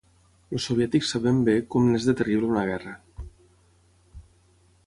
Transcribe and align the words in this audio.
Els 0.59 0.63
soviètics 0.69 1.11
sabem 1.15 1.43
bé 1.51 1.55
com 1.75 1.87
n'és 1.91 2.09
de 2.09 2.17
terrible 2.23 2.51
una 2.55 2.67
guerra. 2.71 2.97